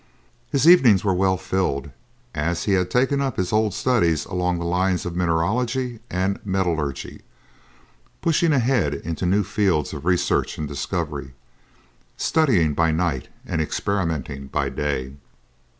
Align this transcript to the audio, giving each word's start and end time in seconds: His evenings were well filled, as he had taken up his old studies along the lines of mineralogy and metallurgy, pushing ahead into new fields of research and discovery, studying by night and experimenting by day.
His 0.51 0.67
evenings 0.67 1.03
were 1.03 1.13
well 1.13 1.37
filled, 1.37 1.91
as 2.33 2.63
he 2.63 2.71
had 2.71 2.89
taken 2.89 3.21
up 3.21 3.37
his 3.37 3.53
old 3.53 3.71
studies 3.75 4.25
along 4.25 4.57
the 4.57 4.65
lines 4.65 5.05
of 5.05 5.15
mineralogy 5.15 5.99
and 6.09 6.39
metallurgy, 6.43 7.21
pushing 8.19 8.51
ahead 8.51 8.95
into 8.95 9.27
new 9.27 9.43
fields 9.43 9.93
of 9.93 10.03
research 10.05 10.57
and 10.57 10.67
discovery, 10.67 11.35
studying 12.17 12.73
by 12.73 12.91
night 12.91 13.27
and 13.45 13.61
experimenting 13.61 14.47
by 14.47 14.69
day. 14.69 15.13